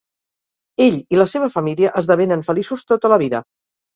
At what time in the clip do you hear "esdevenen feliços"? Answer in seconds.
2.03-2.83